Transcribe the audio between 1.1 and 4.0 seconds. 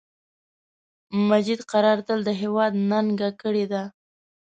مجید قرار تل د هیواد ننګه کړی ده